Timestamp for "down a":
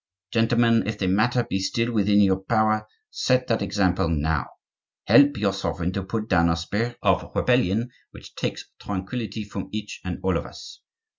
6.27-6.55